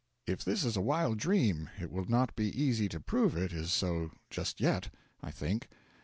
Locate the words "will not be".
1.91-2.49